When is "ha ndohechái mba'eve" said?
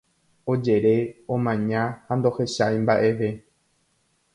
2.09-3.29